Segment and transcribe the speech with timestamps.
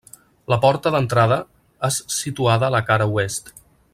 [0.53, 1.37] La porta d'entrada
[1.89, 3.57] és c situada a la cara oest.